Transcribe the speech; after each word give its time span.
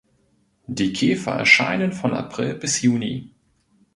Die 0.65 0.93
Käfer 0.93 1.33
erscheinen 1.33 1.93
von 1.93 2.15
April 2.15 2.55
bis 2.55 2.81
Juni. 2.81 3.35